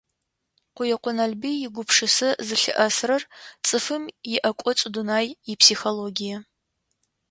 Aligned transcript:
Къуекъо 0.75 1.11
Налбый 1.17 1.55
игупшысэ 1.65 2.29
зылъыӏэсрэр 2.47 3.23
цӏыфым 3.65 4.03
иӏэкӏоцӏ 4.35 4.85
дунай, 4.93 5.27
ипсихологие. 5.51 6.37